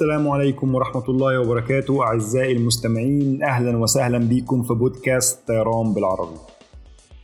[0.00, 6.36] السلام عليكم ورحمة الله وبركاته أعزائي المستمعين أهلا وسهلا بكم في بودكاست طيران بالعربي.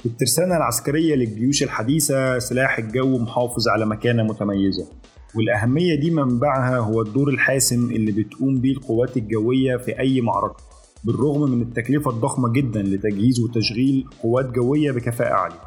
[0.07, 4.87] الترسانة العسكرية للجيوش الحديثة سلاح الجو محافظ على مكانة متميزة.
[5.35, 10.63] والأهمية دي منبعها هو الدور الحاسم اللي بتقوم بيه القوات الجوية في أي معركة
[11.05, 15.66] بالرغم من التكلفة الضخمة جدا لتجهيز وتشغيل قوات جوية بكفاءة عالية.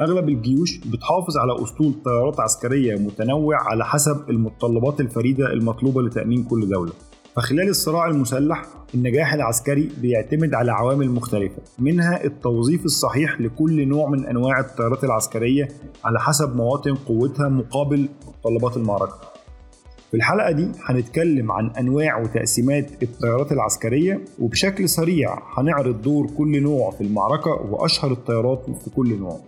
[0.00, 6.68] أغلب الجيوش بتحافظ على أسطول طيارات عسكرية متنوع على حسب المتطلبات الفريدة المطلوبة لتأمين كل
[6.68, 6.92] دولة.
[7.36, 14.26] فخلال الصراع المسلح النجاح العسكري بيعتمد على عوامل مختلفة منها التوظيف الصحيح لكل نوع من
[14.26, 15.68] أنواع الطيارات العسكرية
[16.04, 19.18] على حسب مواطن قوتها مقابل متطلبات المعركة.
[20.10, 26.90] في الحلقة دي هنتكلم عن أنواع وتقسيمات الطيارات العسكرية وبشكل سريع هنعرض دور كل نوع
[26.90, 29.40] في المعركة وأشهر الطيارات في كل نوع.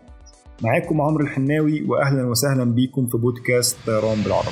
[0.63, 4.49] معاكم عمرو الحناوي واهلا وسهلا بيكم في بودكاست طيران بالعربي.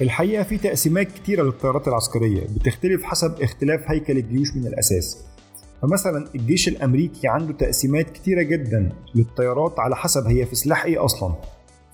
[0.00, 5.18] الحقيقة في تقسيمات كتيرة للطيارات العسكرية بتختلف حسب اختلاف هيكل الجيوش من الأساس.
[5.82, 11.34] فمثلا الجيش الأمريكي عنده تقسيمات كتيرة جدا للطيارات على حسب هي في سلاح إيه أصلا.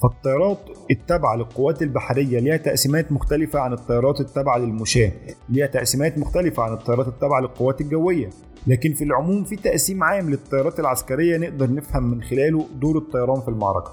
[0.03, 0.59] فالطيارات
[0.91, 5.13] التابعة للقوات البحرية ليها تقسيمات مختلفة عن الطيارات التابعة للمشاة.
[5.49, 8.31] ليها تقسيمات مختلفة عن الطيارات التابعة للقوات الجوية.
[8.67, 13.49] لكن في العموم في تقسيم عام للطيارات العسكرية نقدر نفهم من خلاله دور الطيران في
[13.49, 13.93] المعركة.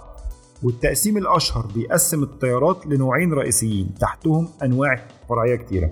[0.63, 5.91] والتقسيم الأشهر بيقسم الطيارات لنوعين رئيسيين تحتهم أنواع فرعية كتيرة.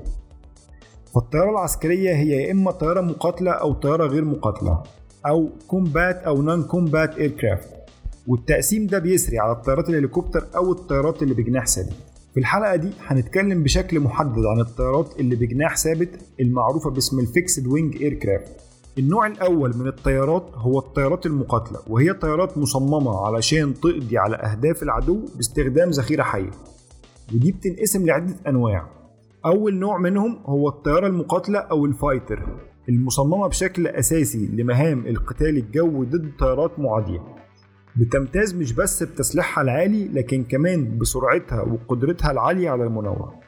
[1.16, 4.83] فالطيارة العسكرية هي يا إما طيارة مقاتلة أو طيارة غير مقاتلة
[5.27, 7.83] أو combat أو non-combat aircraft
[8.28, 11.94] والتقسيم ده بيسري على الطيارات الهليكوبتر أو الطيارات اللي بجناح ثابت.
[12.34, 17.67] في الحلقة دي هنتكلم بشكل محدد عن الطيارات اللي بجناح ثابت المعروفة باسم ال fixed
[17.67, 18.52] wing aircraft.
[18.98, 25.26] النوع الأول من الطيارات هو الطيارات المقاتلة وهي طيارات مصممة علشان تقضي على أهداف العدو
[25.36, 26.52] باستخدام ذخيرة حية.
[27.33, 28.88] ودي بتنقسم لعدة أنواع.
[29.45, 32.44] أول نوع منهم هو الطيارة المقاتلة أو ال fighter
[32.89, 37.42] المصممة بشكل أساسي لمهام القتال الجوي ضد طيارات معادية.
[37.95, 43.39] بتمتاز مش بس بتسليحها العالي لكن كمان بسرعتها وقدرتها العالية على المناورة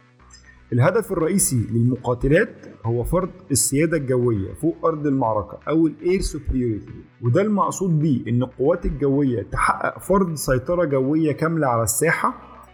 [0.74, 2.50] الهدف الرئيسي للمقاتلات
[2.86, 8.44] هو فرض السيادة الجوية فوق أرض المعركة أو ال air superiority وده المقصود بيه إن
[8.44, 12.34] القوات الجوية تحقق فرض سيطرة جوية كاملة على الساحة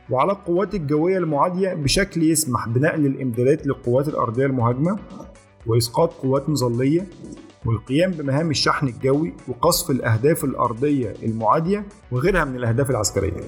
[0.09, 4.99] وعلى القوات الجوية المعادية بشكل يسمح بنقل الإمدادات للقوات الأرضية المهاجمة
[5.67, 7.07] وإسقاط قوات مظلية
[7.66, 13.41] والقيام بمهام الشحن الجوي وقصف الأهداف الأرضية المعادية وغيرها من الأهداف العسكرية.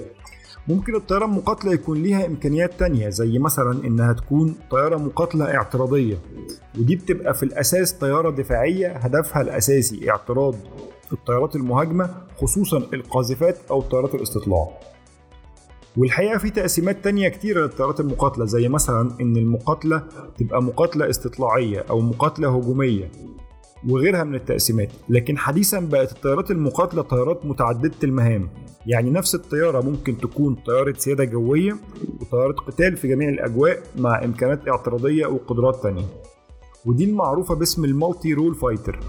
[0.67, 6.17] ممكن الطيارة المقاتلة يكون ليها إمكانيات تانية زي مثلا إنها تكون طيارة مقاتلة اعتراضية
[6.79, 10.55] ودي بتبقى في الأساس طيارة دفاعية هدفها الأساسي اعتراض
[11.13, 14.67] الطيارات المهاجمة خصوصا القاذفات أو طيارات الاستطلاع.
[15.97, 20.03] والحقيقة في تقسيمات تانية كتيرة للطيارات المقاتلة زي مثلا إن المقاتلة
[20.37, 23.11] تبقى مقاتلة استطلاعية أو مقاتلة هجومية.
[23.89, 24.89] وغيرها من التقسيمات.
[25.09, 28.49] لكن حديثا بقت الطيارات المقاتلة طيارات متعددة المهام.
[28.87, 31.75] يعني نفس الطيارة ممكن تكون طيارة سيادة جوية
[32.21, 36.05] وطيارة قتال في جميع الأجواء مع إمكانات اعتراضية وقدرات تانية.
[36.85, 38.99] ودي المعروفة باسم ال multirole fighter.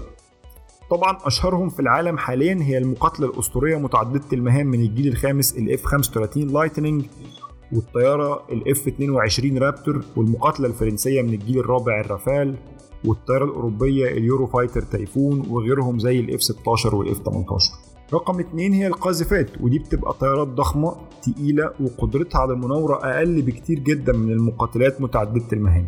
[0.89, 5.83] طبعا أشهرهم في العالم حاليا هي المقاتلة الأسطورية متعددة المهام من الجيل الخامس ال F
[5.83, 7.05] 35 Lightning
[7.71, 12.55] والطيارة ال F 22 Raptor والمقاتلة الفرنسية من الجيل الرابع ال Rafale.
[13.07, 17.71] والطيارة الأوروبية ال Eurofighter Typhoon وغيرهم زي ال F 16 وال F 18
[18.13, 24.13] رقم اتنين هي القاذفات ودي بتبقى طيارات ضخمة تقيلة وقدرتها على المناورة أقل بكتير جدا
[24.13, 25.87] من المقاتلات متعددة المهام.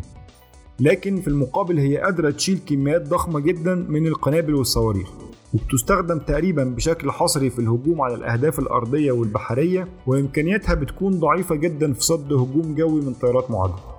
[0.80, 5.08] لكن في المقابل هي قادرة تشيل كميات ضخمة جدا من القنابل والصواريخ
[5.54, 12.00] وبتستخدم تقريبا بشكل حصري في الهجوم على الأهداف الأرضية والبحرية وإمكانياتها بتكون ضعيفة جدا في
[12.04, 13.97] صد هجوم جوي من طيارات معادية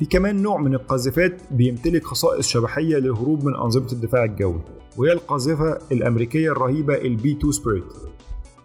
[0.00, 4.60] في كمان نوع من القاذفات بيمتلك خصائص شبحية للهروب من أنظمة الدفاع الجوي
[4.96, 7.84] وهي القاذفة الأمريكية الرهيبة ال B 2 Spirit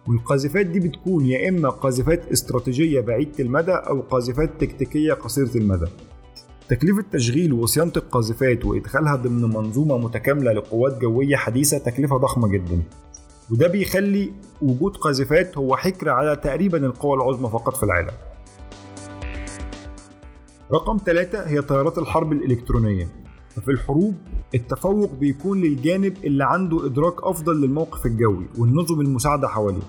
[0.08, 5.86] والقاذفات دي بتكون يا إما قاذفات استراتيجية بعيدة المدى أو قاذفات تكتيكية قصيرة المدى.
[6.68, 12.82] تكلفة تشغيل وصيانة القاذفات وإدخالها ضمن منظومة متكاملة لقوات جوية حديثة تكلفة ضخمة جدا.
[13.50, 14.32] وده بيخلي
[14.62, 18.14] وجود قاذفات هو حكر على تقريبا القوى العظمى فقط في العالم.
[20.72, 23.08] رقم ثلاثة هي طيارات الحرب الإلكترونية.
[23.48, 24.14] ففي الحروب
[24.54, 29.82] التفوق بيكون للجانب اللي عنده إدراك أفضل للموقف الجوي والنظم المساعدة حواليه.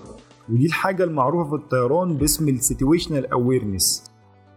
[0.52, 4.10] ودي الحاجة المعروفة في الطيران باسم ال situational awareness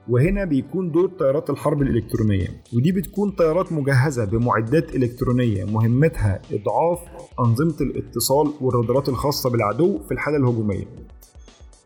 [0.10, 2.64] وهنا بيكون دور طيارات الحرب الإلكترونية.
[2.76, 7.00] ودي بتكون طيارات مجهزة بمعدات إلكترونية مهمتها إضعاف
[7.40, 10.86] أنظمة الاتصال والرادارات الخاصة بالعدو في الحالة الهجومية.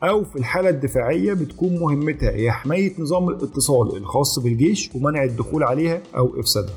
[0.10, 6.02] أو في الحالة الدفاعية بتكون مهمتها هي حماية نظام الاتصال الخاص بالجيش ومنع الدخول عليها
[6.18, 6.74] أو إفسادها.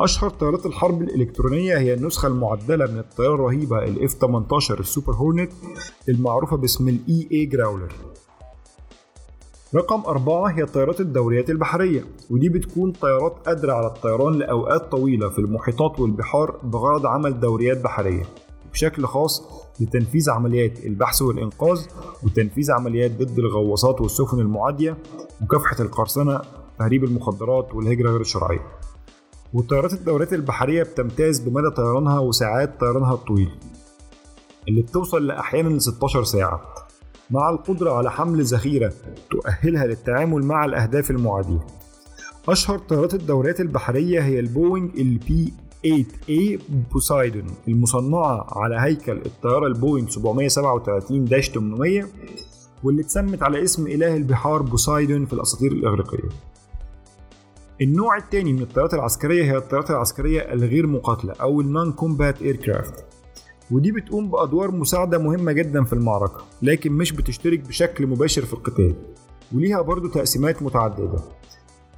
[0.00, 5.52] أشهر طيارات الحرب الإلكترونية هي النسخة المعدلة من الطيارة الرهيبة ال F-18 السوبر هورنت
[6.08, 7.92] المعروفة باسم ال EA جراولر
[9.74, 15.38] رقم أربعة هي الطيارات الدوريات البحرية ودي بتكون طيارات قادرة على الطيران لأوقات طويلة في
[15.38, 18.22] المحيطات والبحار بغرض عمل دوريات بحرية.
[18.72, 19.42] بشكل خاص
[19.80, 21.80] لتنفيذ عمليات البحث والإنقاذ
[22.22, 24.96] وتنفيذ عمليات ضد الغواصات والسفن المعادية
[25.40, 26.40] مكافحة القرصنة
[26.78, 28.66] تهريب المخدرات والهجرة غير الشرعية.
[29.54, 33.50] وطيارات الدورات البحرية بتمتاز بمدى طيرانها وساعات طيرانها الطويل
[34.68, 36.62] اللي بتوصل لأحيانا ل 16 ساعة
[37.30, 38.92] مع القدرة على حمل ذخيرة
[39.30, 41.66] تؤهلها للتعامل مع الأهداف المعادية.
[42.48, 45.52] أشهر طيارات الدوريات البحرية هي البوينج ال P
[45.86, 46.60] 8A
[46.92, 52.06] Poseidon المصنعة على هيكل الطيارة البوينج 737-800
[52.84, 56.28] واللي اتسمت على اسم إله البحار بوسايدون في الأساطير الإغريقية.
[57.80, 63.04] النوع الثاني من الطيارات العسكرية هي الطيارات العسكرية الغير مقاتلة أو ال non-combat aircraft
[63.70, 68.94] ودي بتقوم بأدوار مساعدة مهمة جدا في المعركة لكن مش بتشترك بشكل مباشر في القتال
[69.54, 71.18] وليها برضو تقسيمات متعددة.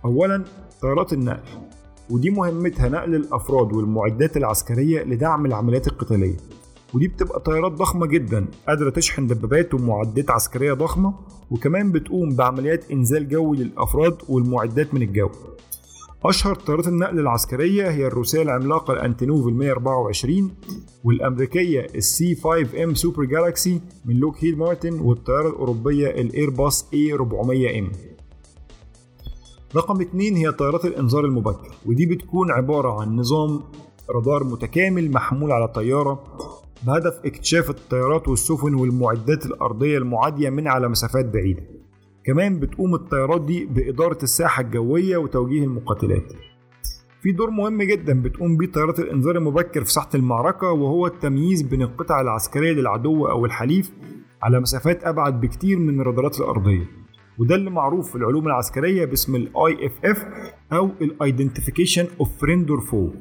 [0.05, 0.45] أولا
[0.83, 1.43] طيارات النقل.
[2.11, 6.37] ودي مهمتها نقل الأفراد والمعدات العسكرية لدعم العمليات القتالية.
[6.95, 11.15] ودي بتبقى طيارات ضخمة جدا قادرة تشحن دبابات ومعدات عسكرية ضخمة
[11.51, 15.31] وكمان بتقوم بعمليات إنزال جوي للأفراد والمعدات من الجو.
[16.25, 20.51] أشهر طيارات النقل العسكرية هي الروسية العملاقة الأنتنوف ال 124
[21.05, 27.79] والأمريكية ال C 5 M Super Galaxy من Lockheed Martin والطيارة الأوروبية الإيرباص A 400
[27.79, 27.91] M.
[29.77, 33.61] رقم اتنين هي طيارات الإنذار المبكر ودي بتكون عبارة عن نظام
[34.11, 36.23] رادار متكامل محمول على طيارة
[36.87, 41.63] بهدف اكتشاف الطيارات والسفن والمعدات الأرضية المعادية من على مسافات بعيدة.
[42.25, 46.33] كمان بتقوم الطيارات دي بإدارة الساحة الجوية وتوجيه المقاتلات.
[47.23, 51.83] في دور مهم جدا بتقوم بيه طيارات الإنذار المبكر في ساحة المعركة وهو التمييز بين
[51.83, 53.93] القطع العسكرية للعدو أو الحليف
[54.43, 57.02] على مسافات أبعد بكتير من الرادارات الأرضية.
[57.39, 60.19] وده اللي معروف في العلوم العسكرية باسم ال IFF
[60.73, 63.17] أو ال Identification of Friend or Foe.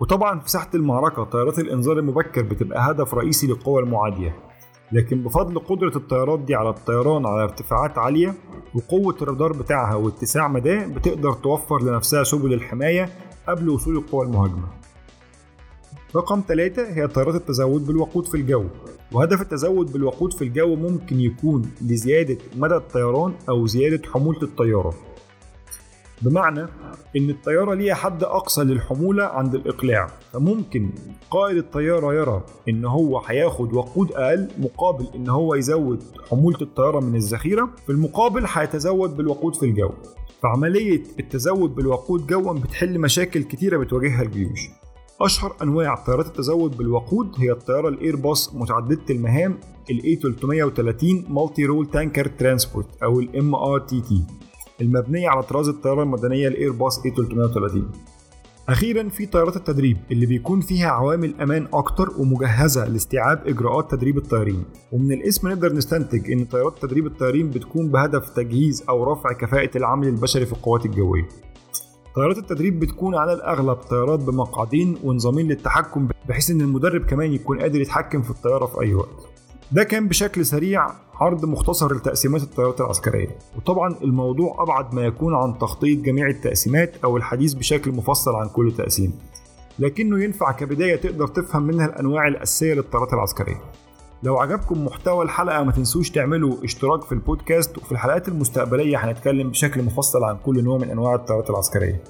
[0.00, 4.36] وطبعا في ساحة المعركة طيارات الإنذار المبكر بتبقى هدف رئيسي للقوى المعادية.
[4.92, 8.34] لكن بفضل قدرة الطيارات دي على الطيران على ارتفاعات عالية
[8.74, 13.08] وقوة الرادار بتاعها واتساع مداه بتقدر توفر لنفسها سبل الحماية
[13.48, 14.77] قبل وصول القوى المهاجمة.
[16.16, 18.64] رقم ثلاثة هي طيارات التزود بالوقود في الجو.
[19.12, 24.94] وهدف التزود بالوقود في الجو ممكن يكون لزيادة مدى الطيران أو زيادة حمولة الطيارة.
[26.22, 26.66] بمعنى
[27.16, 30.06] إن الطيارة ليها حد أقصى للحمولة عند الإقلاع.
[30.32, 30.90] فممكن
[31.30, 37.16] قائد الطيارة يرى إن هو هياخد وقود أقل مقابل إن هو يزود حمولة الطيارة من
[37.16, 37.70] الذخيرة.
[37.86, 39.90] في المقابل هيتزود بالوقود في الجو.
[40.42, 44.60] فعملية التزود بالوقود جوا بتحل مشاكل كتيرة بتواجهها الجيوش.
[45.20, 49.58] أشهر أنواع طيارات التزود بالوقود هي الطيارة الإيرباص متعددة المهام
[49.90, 54.14] ال A330 Multi Role Tanker Transport أو ال MRTT
[54.80, 57.78] المبنية على طراز الطيارة المدنية الإيرباص A330
[58.68, 64.64] أخيرا في طيارات التدريب اللي بيكون فيها عوامل أمان أكتر ومجهزة لاستيعاب إجراءات تدريب الطيارين.
[64.92, 70.08] ومن الاسم نقدر نستنتج إن طيارات تدريب الطيارين بتكون بهدف تجهيز أو رفع كفاءة العمل
[70.08, 71.28] البشري في القوات الجوية.
[72.18, 77.80] طيارات التدريب بتكون على الأغلب طيارات بمقعدين ونظامين للتحكم بحيث إن المدرب كمان يكون قادر
[77.80, 79.28] يتحكم في الطيارة في أي وقت.
[79.72, 83.38] ده كان بشكل سريع عرض مختصر لتقسيمات الطيارات العسكرية.
[83.56, 88.72] وطبعا الموضوع أبعد ما يكون عن تخطيط جميع التقسيمات أو الحديث بشكل مفصل عن كل
[88.78, 89.12] تقسيم.
[89.78, 93.60] لكنه ينفع كبداية تقدر تفهم منها الأنواع الأساسية للطيارات العسكرية.
[94.22, 98.96] لو عجبكم محتوى الحلقة ما تنسوش تعملوا اشتراك في البودكاست وفي الحلقات المستقبلية.
[98.96, 102.02] هنتكلم بشكل مفصل عن كل نوع من أنواع الطيارات العسكرية.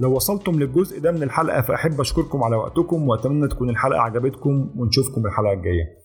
[0.00, 5.26] لو وصلتم للجزء ده من الحلقة فأحب أشكركم على وقتكم وأتمنى تكون الحلقة عجبتكم ونشوفكم
[5.26, 6.01] الحلقة الجاية.